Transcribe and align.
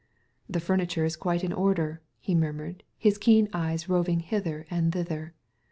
"The 0.49 0.59
furniture 0.59 1.05
is 1.05 1.15
quite 1.15 1.43
in 1.43 1.53
order," 1.53 2.01
he 2.19 2.33
murmured, 2.33 2.81
his 2.97 3.19
keen 3.19 3.47
eyes 3.53 3.87
roving 3.87 4.21
hither 4.21 4.65
and 4.71 4.91
thither. 4.91 5.35